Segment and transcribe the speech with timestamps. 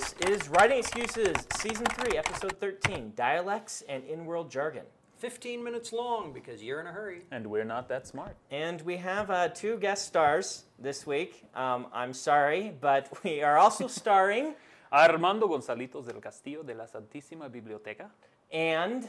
[0.00, 4.84] This is Writing Excuses, Season 3, Episode 13 Dialects and In World Jargon.
[5.18, 7.20] 15 minutes long because you're in a hurry.
[7.30, 8.34] And we're not that smart.
[8.50, 11.44] And we have uh, two guest stars this week.
[11.54, 14.54] Um, I'm sorry, but we are also starring
[14.90, 18.06] Armando Gonzalitos del Castillo de la Santísima Biblioteca.
[18.50, 19.06] and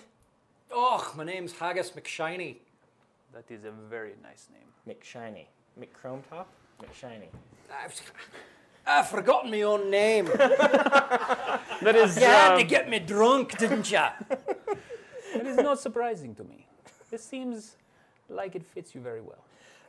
[0.73, 2.58] Oh, my name's Haggis McShiny.
[3.33, 4.67] That is a very nice name.
[4.98, 5.45] McShiny.
[5.80, 6.50] McChrome Top?
[6.81, 7.30] McShiny.
[8.86, 10.30] I've, I've forgotten my own name.
[11.82, 14.12] That is, you had um, to get me drunk, didn't ya?
[14.30, 16.68] that is not surprising to me.
[17.10, 17.76] This seems
[18.30, 19.44] like it fits you very well.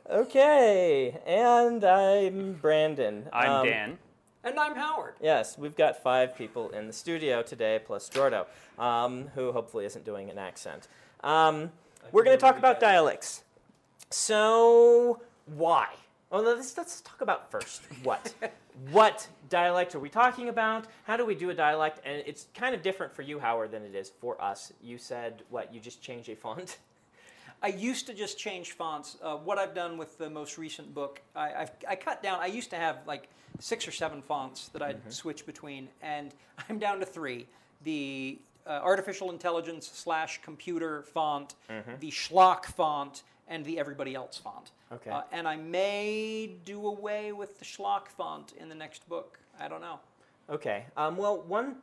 [0.09, 3.29] Okay, and I'm Brandon.
[3.31, 3.97] I'm Um, Dan.
[4.43, 5.13] And I'm Howard.
[5.21, 8.47] Yes, we've got five people in the studio today, plus Jordo,
[8.79, 10.87] um, who hopefully isn't doing an accent.
[11.23, 11.71] Um,
[12.11, 13.43] we're going to talk about dialects.
[14.09, 15.89] So, why?
[16.31, 18.33] Well, let's, let's talk about first what.
[18.91, 20.87] what dialect are we talking about?
[21.03, 22.01] How do we do a dialect?
[22.05, 24.73] And it's kind of different for you, Howard, than it is for us.
[24.81, 26.77] You said, what, you just change a font?
[27.63, 29.17] I used to just change fonts.
[29.23, 32.39] Uh, what I've done with the most recent book, I, I've, I cut down.
[32.41, 33.29] I used to have like
[33.59, 36.33] six or seven fonts that I'd switch between, and
[36.69, 37.47] I'm down to three:
[37.85, 41.55] the uh, artificial intelligence slash computer font,
[42.01, 44.71] the Schlock font, and the everybody else font.
[44.91, 45.11] Okay.
[45.11, 49.39] Uh, and I may do away with the Schlock font in the next book.
[49.59, 49.99] I don't know.
[50.49, 50.85] Okay.
[50.97, 51.77] Um, well, one.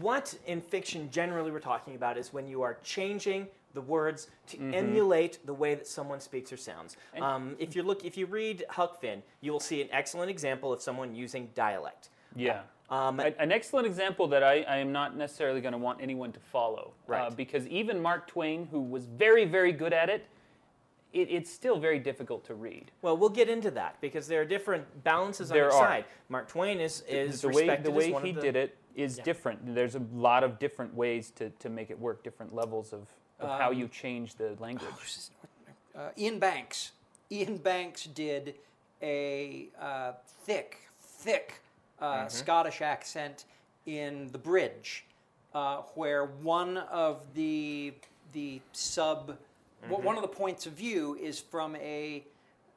[0.00, 4.58] What in fiction generally we're talking about is when you are changing the words to
[4.72, 6.96] emulate the way that someone speaks or sounds.
[7.20, 10.72] Um, if you look, if you read Huck Finn, you will see an excellent example
[10.72, 12.08] of someone using dialect.
[12.34, 12.62] Yeah.
[12.90, 16.32] Um, A- an excellent example that I, I am not necessarily going to want anyone
[16.32, 16.92] to follow.
[17.10, 20.26] Uh, because even Mark Twain, who was very, very good at it,
[21.12, 22.90] it, it's still very difficult to read.
[23.00, 25.86] well, we'll get into that because there are different balances on There each are.
[25.88, 26.04] side.
[26.28, 29.74] Mark Twain is is the way, the way he the, did it is different.
[29.74, 33.08] There's a lot of different ways to, to make it work, different levels of,
[33.38, 34.90] of how Um, you change the language.
[35.96, 36.92] uh, Iain Banks.
[37.32, 38.56] Iain Banks did
[39.00, 40.12] a uh,
[40.44, 41.60] thick, thick
[42.04, 43.44] uh, Scottish accent
[43.86, 45.04] in The Bridge,
[45.54, 47.94] uh, where one of the
[48.32, 49.36] the sub,
[49.88, 52.24] w- one of the points of view is from a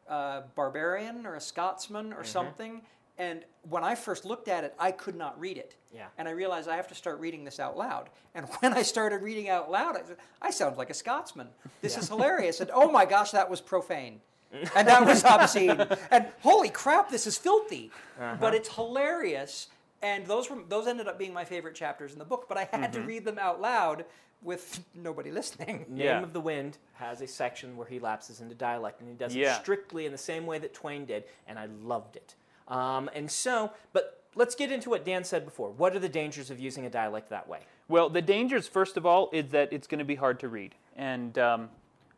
[0.07, 2.81] uh, barbarian or a Scotsman or something.
[3.17, 5.75] And when I first looked at it, I could not read it.
[5.91, 6.05] Yeah.
[6.19, 8.11] And I realized I have to start reading this out loud.
[8.35, 11.47] And when I started reading out loud, I said, I sound like a Scotsman.
[11.81, 12.61] This is hilarious.
[12.61, 14.21] And oh my gosh, that was profane.
[14.51, 15.85] And that was obscene.
[16.11, 17.91] And holy crap, this is filthy.
[18.39, 19.67] But it's hilarious.
[20.01, 22.45] And those were those ended up being my favorite chapters in the book.
[22.47, 24.05] But I had to read them out loud
[24.43, 25.85] with nobody listening.
[25.89, 29.35] Name of the Wind has a section where he lapses into dialect, and he does
[29.35, 29.55] Yeah.
[29.55, 32.35] it strictly in the same way that Twain did, and I loved it.
[32.67, 35.71] Um, and so, but let's get into what Dan said before.
[35.71, 37.61] What are the dangers of using a dialect that way?
[37.87, 40.75] Well, the dangers, first of all, is that it's going to be hard to read.
[40.95, 41.69] And um,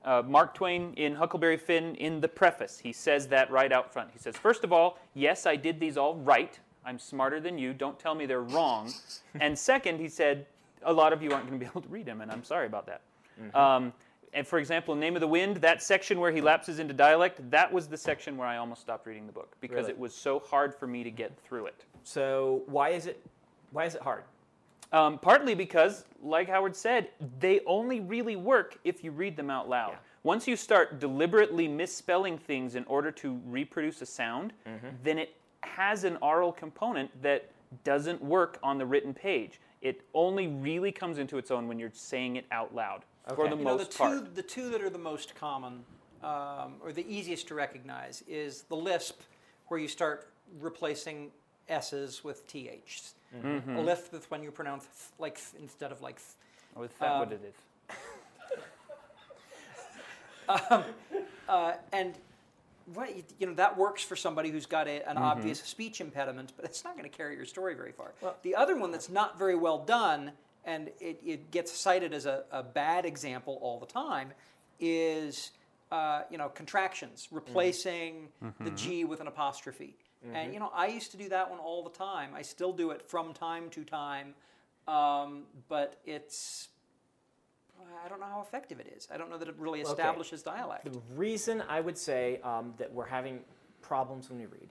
[0.06, 4.10] uh, Mark Twain in Huckleberry Finn, in the preface, he says that right out front.
[4.12, 6.58] He says, First of all, yes, I did these all right.
[6.86, 7.74] I'm smarter than you.
[7.74, 8.92] Don't tell me they're wrong.
[9.42, 10.46] and second, he said,
[10.84, 12.66] A lot of you aren't going to be able to read them, and I'm sorry
[12.68, 13.02] about that.
[13.54, 13.94] Um,
[14.34, 17.72] and for example, Name of the Wind, that section where he lapses into dialect, that
[17.72, 19.92] was the section where I almost stopped reading the book because Really?
[19.92, 21.86] it was so hard for me to get through it.
[22.04, 23.26] So why is it
[23.72, 24.24] why is it hard?
[24.92, 27.10] Um, partly because, like Howard said,
[27.40, 29.92] they only really work if you read them out loud.
[29.92, 29.98] Yeah.
[30.24, 34.88] Once you start deliberately misspelling things in order to reproduce a sound, Mm-hmm.
[35.04, 37.52] then it has an oral component that
[37.84, 39.60] doesn't work on the written page.
[39.82, 43.04] It only really comes into its own when you're saying it out loud,
[43.36, 44.12] for the You know, most the part.
[44.26, 45.84] two, the two that are the most common,
[46.24, 49.22] um, or the easiest to recognize, is the lisp,
[49.68, 51.30] where you start replacing
[51.70, 53.14] s's with ths.
[53.36, 53.78] Mm-hmm.
[53.80, 56.16] Lith with when you pronounce th like th instead of like.
[56.18, 56.26] Th.
[56.76, 57.56] Or is that Um, what it is?
[61.48, 62.14] Uh, and
[62.94, 65.24] what, you know that works for somebody who's got a, an Mm-hmm.
[65.26, 68.14] obvious speech impediment, but it's not going to carry your story very far.
[68.44, 70.32] the other one that's not very well done,
[70.66, 74.32] and it, it gets cited as a, a bad example all the time,
[74.80, 75.52] is
[75.92, 78.30] uh, you know contractions, replacing
[78.60, 79.96] the G with an apostrophe.
[80.34, 82.32] And you know I used to do that one all the time.
[82.36, 84.34] I still do it from time to time,
[84.88, 86.70] um, but it's
[88.06, 89.08] I don't know how effective it is.
[89.14, 90.92] I don't know that it really establishes dialect.
[90.92, 93.40] The reason I would say um, that we're having
[93.82, 94.70] problems when we read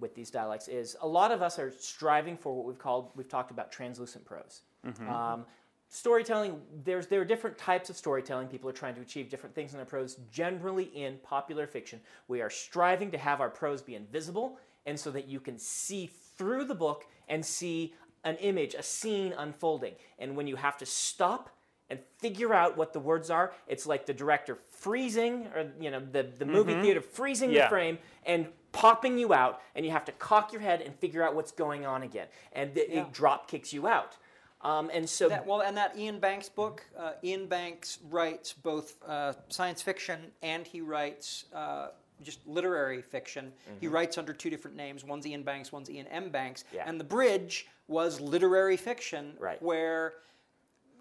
[0.00, 3.28] with these dialects is a lot of us are striving for what we've called we've
[3.28, 4.62] talked about translucent prose.
[5.08, 5.44] Um,
[5.90, 8.48] storytelling there's there are different types of storytelling.
[8.48, 10.16] People are trying to achieve different things in their prose.
[10.32, 14.58] Generally, in popular fiction, we are striving to have our prose be invisible,
[14.88, 17.94] and so that you can see through the book and see
[18.24, 19.94] an image, a scene unfolding.
[20.18, 21.50] And when you have to stop
[21.90, 23.52] and figure out what the words are.
[23.66, 27.64] It's like the director freezing, or you know, the, the movie theater freezing Yeah.
[27.64, 31.22] the frame and popping you out, and you have to cock your head and figure
[31.22, 33.00] out what's going on again, and the, Yeah.
[33.02, 34.16] it drop kicks you out.
[34.60, 38.96] Um, and so, That, well, and that Iain Banks book, uh, Iain Banks writes both
[39.06, 41.88] uh, science fiction and he writes uh,
[42.22, 43.52] just literary fiction.
[43.80, 45.04] He writes under two different names.
[45.04, 46.30] One's Iain Banks, one's Iain M.
[46.30, 46.64] Banks.
[46.72, 46.84] Yeah.
[46.86, 49.60] And The Bridge was literary fiction, Right.
[49.62, 50.14] where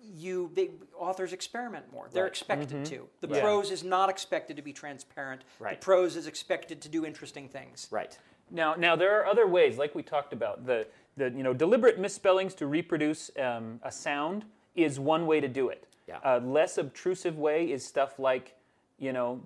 [0.02, 2.08] you the authors experiment more.
[2.12, 2.30] They're Right.
[2.32, 3.10] expected to.
[3.20, 3.42] The Yeah.
[3.42, 5.44] prose is not expected to be transparent.
[5.60, 5.80] Right.
[5.82, 7.88] The prose is expected to do interesting things.
[7.92, 8.18] right.
[8.50, 10.66] Now, now there are other ways, like we talked about.
[10.66, 10.88] The,
[11.18, 15.68] the you know deliberate misspellings to reproduce um, a sound is one way to do
[15.68, 15.86] it.
[16.08, 16.20] Yeah.
[16.24, 18.56] A less obtrusive way is stuff like,
[18.98, 19.42] you know,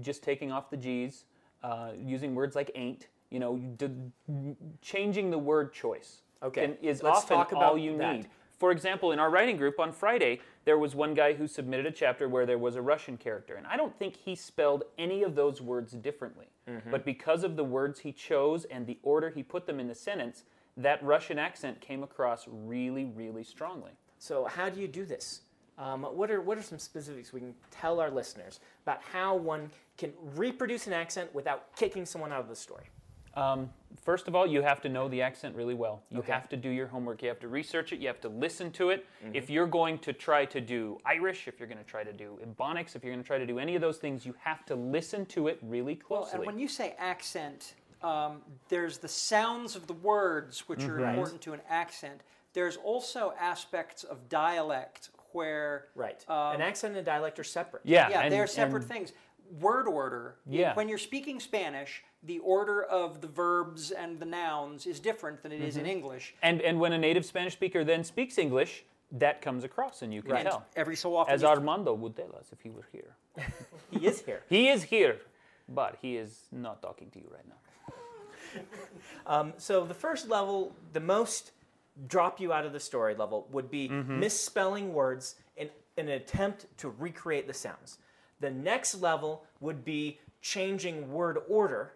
[0.00, 1.24] just taking off the G's,
[1.62, 3.08] uh, using words like ain't.
[3.30, 3.88] You know, d-
[4.80, 6.22] changing the word choice.
[6.42, 6.66] Okay.
[6.66, 8.16] can- is Let's often talk all about you that.
[8.16, 8.28] need.
[8.58, 11.90] For example, in our writing group on Friday, there was one guy who submitted a
[11.90, 15.34] chapter where there was a Russian character, and I don't think he spelled any of
[15.34, 16.46] those words differently.
[16.68, 16.90] Mm-hmm.
[16.90, 19.94] But because of the words he chose and the order he put them in the
[19.94, 20.44] sentence,
[20.76, 23.92] that Russian accent came across really, really strongly.
[24.18, 25.42] So, how do you do this?
[25.76, 29.70] Um, what are what are some specifics we can tell our listeners about how one
[29.98, 32.84] can reproduce an accent without kicking someone out of the story?
[33.34, 33.68] Um,
[34.00, 36.04] first of all, you have to know the accent really well.
[36.08, 36.30] You Okay.
[36.32, 37.20] have to do your homework.
[37.20, 37.98] You have to research it.
[37.98, 39.06] You have to listen to it.
[39.24, 39.34] Mm-hmm.
[39.34, 42.38] If you're going to try to do Irish, if you're going to try to do
[42.46, 44.76] Ebonics, if you're going to try to do any of those things, you have to
[44.76, 46.36] listen to it really Well, closely.
[46.38, 51.40] and when you say accent, um, there's the sounds of the words which are important
[51.42, 52.20] to an accent.
[52.52, 56.24] There's also aspects of dialect where Right.
[56.30, 57.82] um, an accent and a dialect are separate.
[57.84, 59.12] yeah, yeah, and- they're separate and- things.
[59.60, 60.36] Word order.
[60.46, 60.74] Yeah.
[60.74, 65.52] When you're speaking Spanish, the order of the verbs and the nouns is different than
[65.52, 65.84] it is Mm-hmm.
[65.84, 66.34] in English.
[66.42, 70.22] And and when a native Spanish speaker then speaks English, that comes across, and you
[70.22, 70.46] can Right.
[70.46, 70.64] tell.
[70.74, 73.16] Every so often, As Armando would tell us if he were here.
[73.90, 74.42] He is here.
[74.48, 75.20] He is here,
[75.68, 77.60] but he is not talking to you right now.
[79.26, 81.52] Um, so the first level, the most
[82.08, 86.66] drop you out of the story level, would be misspelling words in, in an attempt
[86.78, 87.98] to recreate the sounds.
[88.40, 91.92] The next level would be changing word order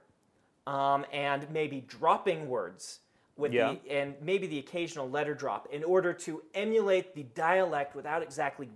[0.67, 3.01] um, and maybe dropping words
[3.37, 3.75] with Yeah.
[3.85, 8.69] the and maybe the occasional letter drop in order to emulate the dialect without exactly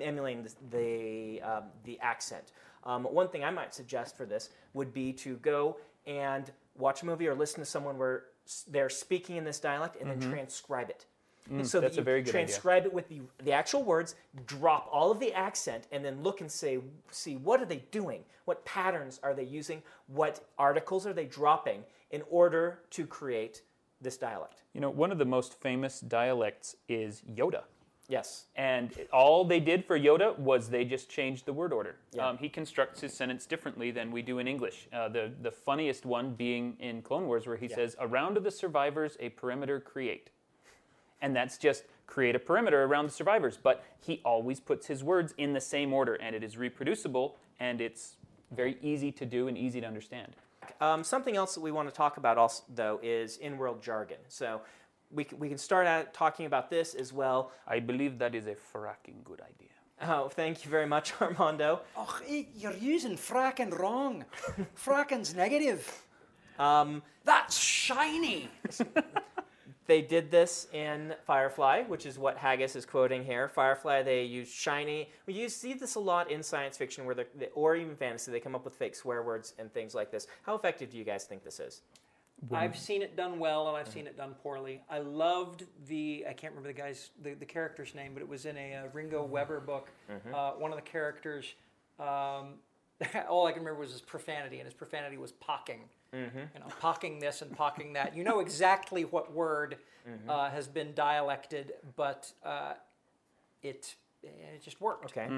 [0.00, 2.52] emulating the the, um, the accent.
[2.84, 5.76] Um, one thing I might suggest for this would be to go
[6.06, 8.24] and watch a movie or listen to someone where
[8.68, 11.06] they're speaking in this dialect and then transcribe it.
[11.46, 11.60] so Mm-hmm.
[11.60, 12.46] Mm, that's that a you very good idea.
[12.46, 14.14] transcribe it with the, the actual words,
[14.46, 16.78] drop all of the accent, and then look and say,
[17.10, 18.20] see what are they doing?
[18.44, 19.82] What patterns are they using?
[20.06, 23.62] What articles are they dropping in order to create
[24.00, 24.62] this dialect?
[24.74, 27.62] You know, one of the most famous dialects is Yoda.
[28.08, 28.46] Yes.
[28.56, 31.96] And all they did for Yoda was they just changed the word order.
[32.12, 32.28] Yeah.
[32.28, 34.88] Um, he constructs his sentence differently than we do in English.
[34.92, 39.16] Uh, the, the funniest one being in Clone Wars, where he says, Around the survivors,
[39.20, 40.30] a perimeter create.
[41.20, 43.58] And that's just create a perimeter around the survivors.
[43.62, 47.80] But he always puts his words in the same order, and it is reproducible, and
[47.80, 48.16] it's
[48.50, 50.36] very easy to do and easy to understand.
[50.80, 54.18] Um, something else that we want to talk about also, though, is in-world jargon.
[54.28, 54.60] So
[55.12, 57.52] we, we can start out talking about this as well.
[57.66, 59.68] I believe that is a fracking good idea.
[60.02, 61.80] Oh, thank you very much, Armando.
[61.96, 64.24] Oh, you're using fracking wrong.
[64.76, 66.02] Fracking's negative.
[66.58, 68.50] Um, That's shiny.
[69.86, 73.48] They did this in Firefly, which is what Haggis is quoting here.
[73.48, 75.10] Firefly, they use shiny.
[75.26, 78.30] We use, see this a lot in science fiction, where they or even fantasy.
[78.30, 80.28] They come up with fake swear words and things like this.
[80.44, 81.82] How effective do you guys think this is?
[82.50, 84.80] I've seen it done well and I've seen it done poorly.
[84.90, 88.46] I loved the I can't remember the guy's the, the character's name, but it was
[88.46, 89.88] in a, uh Ringo Weber book.
[90.34, 91.54] Uh, one of the characters,
[92.00, 92.54] um,
[93.28, 95.80] all I can remember was his profanity, and his profanity was pocking.
[96.54, 98.14] You know, pocking this and pocking that.
[98.16, 99.76] You know exactly what word
[100.28, 102.74] uh, has been dialected, but uh,
[103.62, 105.16] it it just worked.
[105.16, 105.28] Okay.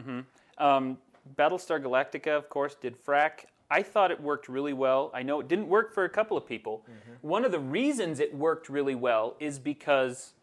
[0.58, 0.98] Um,
[1.36, 3.46] Battlestar Galactica, of course, did frack.
[3.70, 5.10] I thought it worked really well.
[5.14, 6.84] I know it didn't work for a couple of people.
[7.22, 10.34] One of the reasons it worked really well is because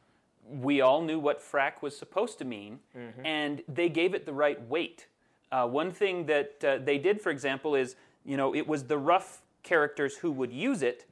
[0.50, 2.80] we all knew what frack was supposed to mean,
[3.24, 5.08] and they gave it the right weight.
[5.52, 8.98] Uh, one thing that uh, they did, for example, is you know it was the
[8.98, 11.06] rough characters who would use it,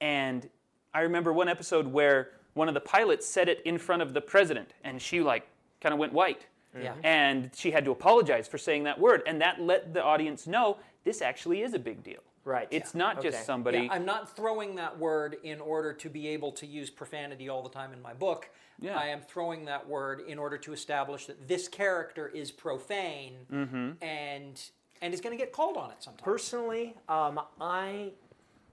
[0.00, 0.48] and
[0.94, 4.20] I remember one episode where one of the pilots said it in front of the
[4.20, 5.46] president, and she like
[5.80, 6.46] kind of went white.
[6.82, 6.94] Yeah.
[7.02, 10.78] And she had to apologize for saying that word, and that let the audience know
[11.04, 12.20] this actually is a big deal.
[12.44, 12.68] Right.
[12.70, 13.30] It's not Okay.
[13.30, 13.80] just somebody.
[13.80, 17.62] Yeah, I'm not throwing that word in order to be able to use profanity all
[17.62, 18.48] the time in my book.
[18.80, 18.96] Yeah.
[18.96, 23.90] I am throwing that word in order to establish that this character is profane Mm-hmm.
[24.04, 24.70] and
[25.02, 26.22] and is going to get called on it sometimes.
[26.22, 28.12] Personally, um, I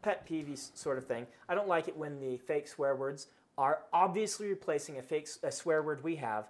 [0.03, 1.25] pet peeve sort of thing.
[1.49, 5.39] I don't like it when the fake swear words are obviously replacing a fake s-
[5.43, 6.47] a swear word we have,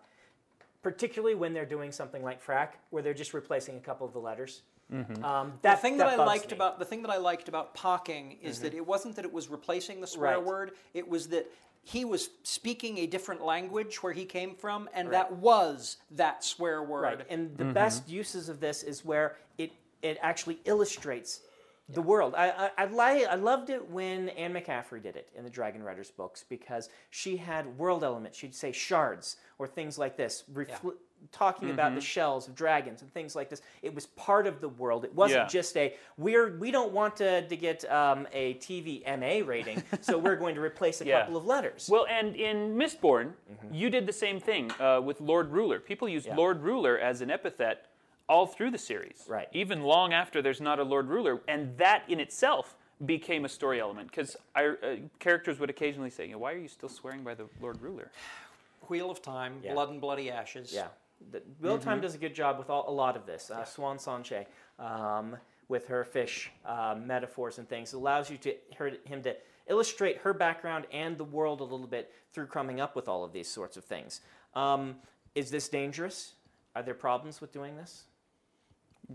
[0.84, 4.20] particularly when they're doing something like frack, where they're just replacing a couple of the
[4.20, 4.62] letters.
[4.94, 5.24] Mm-hmm.
[5.24, 6.58] Um, the that thing that, I liked me.
[6.58, 8.78] about the thing that I liked about pocking is that mm-hmm.
[8.78, 10.46] it wasn't that it was replacing the swear Right.
[10.46, 10.72] word.
[10.94, 11.50] It was that
[11.84, 16.84] he was speaking a different language where he came from, and that was that swear
[16.84, 17.02] word.
[17.02, 17.74] Right, and the mm-hmm.
[17.74, 19.72] best uses of this is where it
[20.02, 21.42] it actually illustrates
[21.90, 22.34] the world.
[22.36, 25.84] I I, I, li- I loved it when Anne McCaffrey did it in the Dragon
[25.84, 28.38] Riders books because she had world elements.
[28.38, 30.94] She'd say shards or things like this, refl-
[31.32, 33.62] talking about the shells of dragons and things like this.
[33.82, 35.06] It was part of the world.
[35.06, 35.48] It wasn't Yeah.
[35.48, 40.18] just a we're we don't want to, to get um, a TV MA rating, so
[40.18, 41.22] we're going to replace a Yeah.
[41.22, 41.90] couple of letters.
[41.92, 43.34] Well, and in Mistborn,
[43.72, 45.80] you did the same thing uh, with Lord Ruler.
[45.80, 46.36] People used Yeah.
[46.36, 47.88] Lord Ruler as an epithet
[48.30, 49.24] all through the series.
[49.28, 49.48] Right.
[49.54, 52.76] Even long after there's not a Lord Ruler, and that in itself
[53.06, 54.72] became a story element because uh,
[55.20, 58.12] characters would occasionally say, you know, "Why are you still swearing by the Lord Ruler?"
[58.90, 59.74] Wheel of Time, Yeah.
[59.74, 60.74] Blood and Bloody Ashes.
[60.74, 60.88] Yeah,
[61.32, 63.50] the, Will Time does a good job with all, a lot of this.
[63.50, 64.46] Uh, Siuan Sanche,
[64.78, 65.38] um,
[65.70, 69.36] with her fish uh, metaphors and things, allows you to her, him to
[69.68, 73.32] illustrate her background and the world a little bit through coming up with all of
[73.32, 74.22] these sorts of things.
[74.54, 74.96] Um,
[75.36, 76.34] is this dangerous?
[76.76, 78.04] Are there problems with doing this?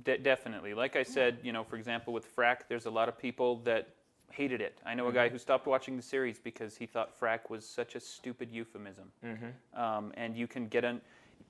[0.02, 0.74] De- definitely.
[0.74, 3.88] Like I said, you know, for example, with Frack, there's a lot of people that
[4.30, 4.78] hated it.
[4.84, 7.94] I know a guy who stopped watching the series because he thought Frack was such
[7.94, 9.10] a stupid euphemism.
[9.74, 11.00] Um, and you can get on.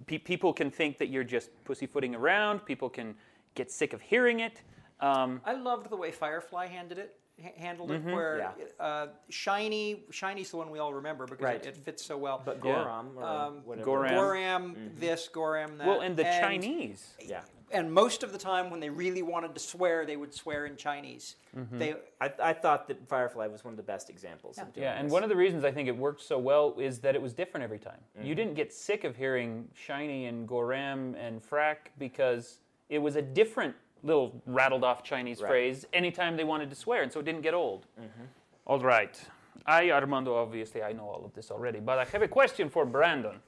[0.06, 2.60] Pe- people can think that you're just pussyfooting around.
[2.64, 3.16] People can
[3.56, 4.62] get sick of hearing it.
[5.00, 7.16] Um, I loved the way Firefly handled it.
[7.42, 8.84] ha- Handled it, where Yeah.
[8.84, 11.56] uh, shiny, shiny's the one we all remember because Right.
[11.66, 12.40] it, it fits so well.
[12.44, 12.74] But Yeah.
[12.84, 13.86] Gorram or Um, whatever.
[13.90, 14.10] Gorram.
[14.10, 15.86] Gorram, this, Gorram, that.
[15.86, 17.14] well, and the Chinese.
[17.20, 17.42] Yeah.
[17.70, 20.76] And most of the time, when they really wanted to swear, they would swear in
[20.76, 21.36] Chinese.
[21.56, 21.78] Mm-hmm.
[21.78, 24.94] They I, I thought that Firefly was one of the best examples of doing Yeah,
[24.98, 25.12] and this.
[25.12, 27.64] one of the reasons I think it worked so well is that it was different
[27.64, 28.00] every time.
[28.14, 28.34] You mm-hmm.
[28.34, 32.58] didn't get sick of hearing Shiny and Gorram and Frack because
[32.88, 35.48] it was a different little rattled off Chinese Right.
[35.48, 37.86] phrase anytime they wanted to swear, and so it didn't get old.
[38.00, 38.24] Mm-hmm.
[38.66, 39.20] All right.
[39.66, 42.86] I, Armando, obviously, I know all of this already, but I have a question for
[42.86, 43.40] Brandon.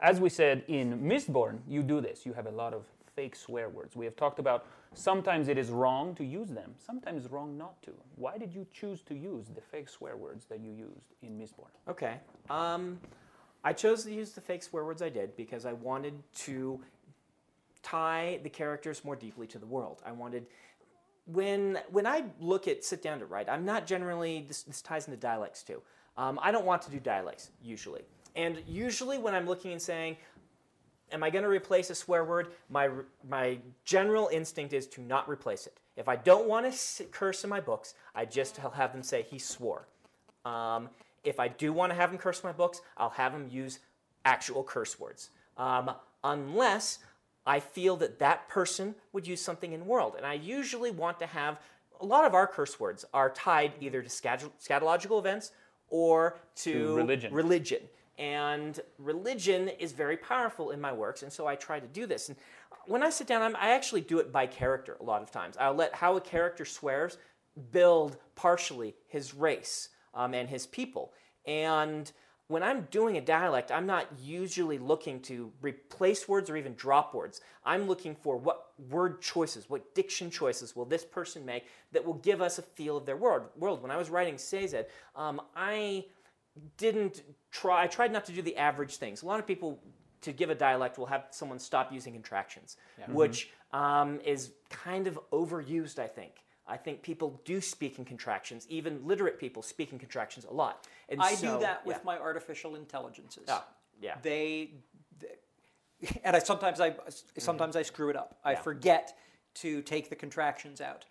[0.00, 2.24] As we said in Mistborn, you do this.
[2.24, 2.84] You have a lot of
[3.20, 3.94] fake swear words.
[3.94, 7.92] We have talked about sometimes it is wrong to use them, sometimes wrong not to.
[8.16, 11.68] Why did you choose to use the fake swear words that you used in Mistborn?
[11.86, 12.14] Okay.
[12.48, 12.98] Um,
[13.62, 16.14] I chose to use the fake swear words I did because I wanted
[16.46, 16.80] to
[17.82, 20.00] tie the characters more deeply to the world.
[20.06, 20.46] I wanted
[21.26, 25.08] when when I look at sit down to write, I'm not generally this, this ties
[25.08, 25.82] into dialects too.
[26.16, 28.02] Um, I don't want to do dialects usually,
[28.34, 30.16] and usually when I'm looking and saying,
[31.12, 32.88] "Am I going to replace a swear word?" My
[33.28, 35.78] my general instinct is to not replace it.
[35.96, 39.38] If I don't want to curse in my books, I just have them say he
[39.38, 39.86] swore.
[40.44, 40.88] Um,
[41.24, 43.80] if I do want to have him curse my books, I'll have him use
[44.24, 45.30] actual curse words.
[45.58, 45.90] Um,
[46.24, 46.98] unless
[47.46, 50.14] I feel that that person would use something in world.
[50.16, 51.58] And I usually want to have
[52.00, 55.52] a lot of our curse words are tied either to scatol- scatological events
[55.88, 57.34] or to, To religion.
[57.34, 57.82] religion.
[58.20, 62.28] And religion is very powerful in my works, and so I try to do this.
[62.28, 62.36] And
[62.86, 65.56] when I sit down, I'm, I actually do it by character a lot of times.
[65.58, 67.16] I'll let how a character swears
[67.72, 71.14] build partially his race um, and his people.
[71.46, 72.12] And
[72.48, 77.14] when I'm doing a dialect, I'm not usually looking to replace words or even drop
[77.14, 77.40] words.
[77.64, 82.14] I'm looking for what word choices, what diction choices will this person make that will
[82.14, 83.44] give us a feel of their world.
[83.56, 83.80] world.
[83.80, 84.84] When I was writing Sazed,
[85.16, 86.04] um, I
[86.76, 89.22] didn't try, I tried not to do the average things.
[89.22, 89.80] A lot of people,
[90.22, 92.76] to give a dialect, will have someone stop using contractions,
[93.08, 96.32] which um, is kind of overused, I think.
[96.66, 98.66] I think people do speak in contractions.
[98.68, 100.86] Even literate people speak in contractions a lot.
[101.08, 102.02] And I so- do that with yeah.
[102.04, 103.44] my artificial intelligences.
[103.48, 103.66] Ah,
[104.00, 104.16] yeah.
[104.22, 104.74] They,
[105.18, 106.94] they- and I sometimes I
[107.36, 108.38] sometimes I screw it up.
[108.44, 109.16] I forget
[109.54, 111.04] to take the contractions out.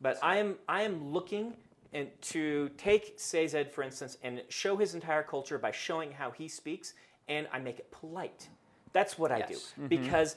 [0.00, 1.54] But I am I am looking
[1.94, 6.48] and to take Sazed, for instance, and show his entire culture by showing how he
[6.48, 6.94] speaks,
[7.28, 8.48] and I make it polite.
[8.92, 9.72] That's what I Yes.
[9.76, 10.36] do because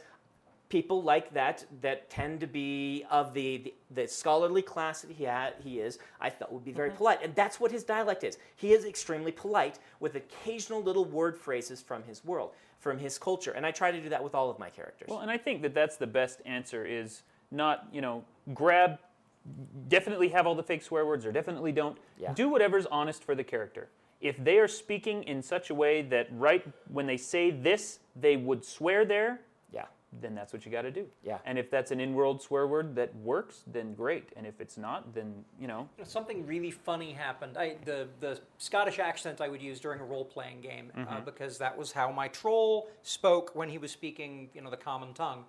[0.70, 5.24] people like that that tend to be of the, the, the scholarly class that he
[5.24, 6.00] had, he is.
[6.20, 6.98] I felt would be very mm-hmm.
[6.98, 8.38] polite, and that's what his dialect is.
[8.56, 13.52] He is extremely polite with occasional little word phrases from his world, from his culture,
[13.52, 15.10] and I try to do that with all of my characters.
[15.10, 18.24] Well, and I think that that's the best answer is not, you know,
[18.54, 19.00] grab,
[19.88, 21.98] definitely have all the fake swear words or definitely don't.
[22.20, 22.34] Yeah.
[22.34, 23.89] Do whatever's honest for the character.
[24.20, 28.36] If they are speaking in such a way that right when they say this, they
[28.36, 29.86] would swear there, yeah.
[30.22, 31.06] then that's what you got to do.
[31.24, 31.38] Yeah.
[31.46, 34.30] And if that's an in-world swear word that works, then great.
[34.36, 37.58] And if it's not, then, you know, Something really funny happened.
[37.58, 41.60] I, the the Scottish accent I would use during a role playing game uh, because
[41.60, 45.46] that was how my troll spoke when he was speaking, you know, the common tongue.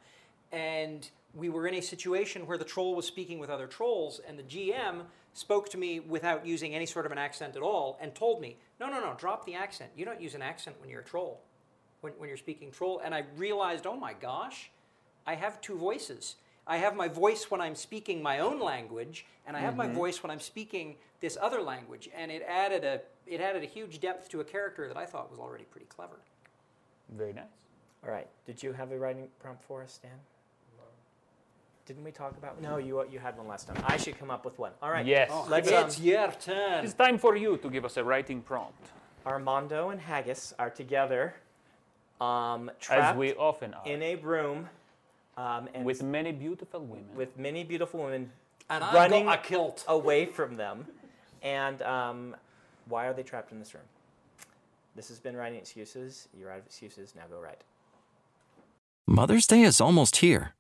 [0.53, 4.39] And we were in a situation where the troll was speaking with other trolls, and
[4.39, 5.03] the GM
[5.35, 8.57] spoke to me without using any sort of an accent at all, and told me,
[8.81, 9.91] "No, no, no, drop the accent.
[9.97, 11.41] You don't use an accent when you're a troll,
[12.01, 14.71] when, when you're speaking troll." And I realized, oh my gosh,
[15.27, 16.37] I have two voices.
[16.67, 19.95] I have my voice when I'm speaking my own language, and I have my mm-hmm.
[19.95, 22.11] voice when I'm speaking this other language.
[22.15, 25.31] And it added a it added a huge depth to a character that I thought
[25.31, 26.21] was already pretty clever.
[27.11, 27.45] very nice.
[28.05, 28.29] All right.
[28.47, 30.13] Did you have a writing prompt for us, Dan?
[31.89, 32.61] Didn't we talk about?
[32.61, 33.83] No, you you had one last time.
[33.87, 34.73] I should come up with one.
[34.83, 35.07] All right.
[35.07, 35.31] Yes.
[35.49, 35.69] Let's.
[35.71, 36.85] it's Um, your turn.
[36.85, 38.85] It's time for you to give us a writing prompt,
[39.25, 41.35] Armando and Haggis are together,
[42.21, 44.69] um, as trapped we often are, in a room,
[45.39, 47.09] um, and with many beautiful women.
[47.17, 48.31] with many beautiful women
[48.69, 49.85] And I've running got a kilt.
[49.89, 50.87] away from them.
[51.43, 52.37] And um,
[52.87, 53.89] why are they trapped in this room?
[54.95, 56.29] This has been writing excuses.
[56.39, 57.15] You're out of excuses.
[57.17, 57.63] Now go write.
[59.07, 60.53] Mother's Day is almost here,